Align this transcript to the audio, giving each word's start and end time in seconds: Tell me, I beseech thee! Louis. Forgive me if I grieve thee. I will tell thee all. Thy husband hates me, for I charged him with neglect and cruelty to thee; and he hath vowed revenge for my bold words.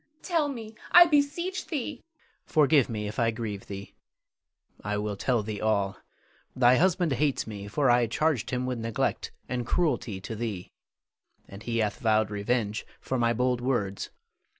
Tell 0.23 0.47
me, 0.47 0.73
I 0.91 1.05
beseech 1.05 1.67
thee! 1.67 2.01
Louis. 2.01 2.51
Forgive 2.51 2.89
me 2.89 3.07
if 3.07 3.19
I 3.19 3.29
grieve 3.29 3.67
thee. 3.67 3.93
I 4.83 4.97
will 4.97 5.15
tell 5.15 5.43
thee 5.43 5.61
all. 5.61 5.95
Thy 6.55 6.77
husband 6.77 7.11
hates 7.11 7.45
me, 7.45 7.67
for 7.67 7.87
I 7.91 8.07
charged 8.07 8.49
him 8.49 8.65
with 8.65 8.79
neglect 8.79 9.31
and 9.47 9.63
cruelty 9.63 10.19
to 10.19 10.35
thee; 10.35 10.71
and 11.47 11.61
he 11.61 11.77
hath 11.77 11.99
vowed 11.99 12.31
revenge 12.31 12.83
for 12.99 13.19
my 13.19 13.31
bold 13.31 13.61
words. 13.61 14.09